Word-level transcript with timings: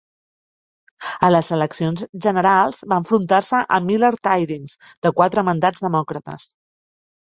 A 1.27 1.29
les 1.33 1.49
eleccions 1.57 2.01
generals, 2.27 2.81
va 2.93 2.99
enfrontar-se 3.03 3.61
a 3.77 3.79
Millard 3.91 4.21
Tydings, 4.29 4.77
de 5.07 5.13
quatre 5.21 5.45
mandats 5.51 5.89
demòcrates. 5.89 6.49